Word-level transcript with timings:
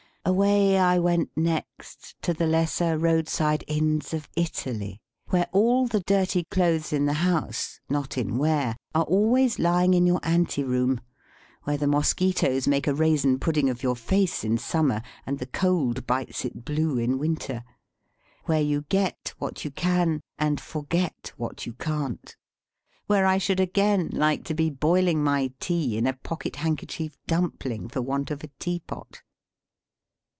Away 0.23 0.77
I 0.77 0.99
went, 0.99 1.31
next, 1.35 2.15
to 2.21 2.31
the 2.31 2.45
lesser 2.45 2.95
roadside 2.95 3.63
Inns 3.67 4.13
of 4.13 4.29
Italy; 4.35 4.99
where 5.29 5.47
all 5.51 5.87
the 5.87 5.99
dirty 6.01 6.43
clothes 6.43 6.93
in 6.93 7.07
the 7.07 7.13
house 7.25 7.79
(not 7.89 8.19
in 8.19 8.37
wear) 8.37 8.77
are 8.93 9.03
always 9.05 9.57
lying 9.57 9.95
in 9.95 10.05
your 10.05 10.19
anteroom; 10.21 11.01
where 11.63 11.75
the 11.75 11.87
mosquitoes 11.87 12.67
make 12.67 12.85
a 12.85 12.93
raisin 12.93 13.39
pudding 13.39 13.67
of 13.67 13.81
your 13.81 13.95
face 13.95 14.43
in 14.43 14.59
summer, 14.59 15.01
and 15.25 15.39
the 15.39 15.47
cold 15.47 16.05
bites 16.05 16.45
it 16.45 16.63
blue 16.63 16.99
in 16.99 17.17
winter; 17.17 17.63
where 18.45 18.61
you 18.61 18.83
get 18.89 19.33
what 19.39 19.65
you 19.65 19.71
can, 19.71 20.21
and 20.37 20.61
forget 20.61 21.33
what 21.35 21.65
you 21.65 21.73
can't: 21.73 22.37
where 23.07 23.25
I 23.25 23.39
should 23.39 23.59
again 23.59 24.11
like 24.13 24.43
to 24.43 24.53
be 24.53 24.69
boiling 24.69 25.23
my 25.23 25.51
tea 25.59 25.97
in 25.97 26.05
a 26.05 26.13
pocket 26.13 26.57
handkerchief 26.57 27.17
dumpling, 27.25 27.89
for 27.89 28.03
want 28.03 28.29
of 28.29 28.43
a 28.43 28.51
teapot. 28.59 29.23